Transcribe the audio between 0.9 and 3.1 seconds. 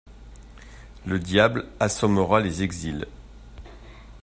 Le Diable assommera les exils.